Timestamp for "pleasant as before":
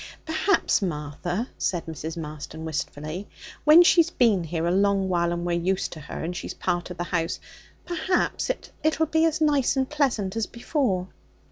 9.91-11.07